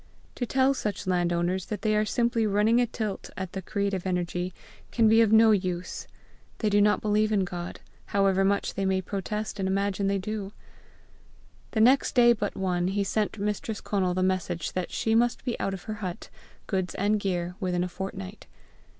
To 0.33 0.47
tell 0.47 0.73
such 0.73 1.05
land 1.05 1.31
owners 1.31 1.67
that 1.67 1.83
they 1.83 1.95
are 1.95 2.05
simply 2.05 2.47
running 2.47 2.81
a 2.81 2.87
tilt 2.87 3.29
at 3.37 3.51
the 3.51 3.61
creative 3.61 4.07
energy, 4.07 4.51
can 4.91 5.07
be 5.07 5.21
of 5.21 5.31
no 5.31 5.51
use: 5.51 6.07
they 6.57 6.71
do 6.71 6.81
not 6.81 7.01
believe 7.01 7.31
in 7.31 7.45
God, 7.45 7.81
however 8.07 8.43
much 8.43 8.73
they 8.73 8.83
may 8.83 8.99
protest 8.99 9.59
and 9.59 9.67
imagine 9.69 10.07
they 10.07 10.17
do. 10.17 10.53
The 11.73 11.81
next 11.81 12.15
day 12.15 12.33
but 12.33 12.57
one, 12.57 12.87
he 12.87 13.03
sent 13.03 13.37
Mistress 13.37 13.79
Conal 13.79 14.15
the 14.15 14.23
message 14.23 14.73
that 14.73 14.89
she 14.89 15.13
must 15.13 15.45
be 15.45 15.55
out 15.59 15.75
of 15.75 15.83
her 15.83 15.93
hut, 16.01 16.29
goods 16.65 16.95
and 16.95 17.19
gear, 17.19 17.53
within 17.59 17.83
a 17.83 17.87
fortnight. 17.87 18.47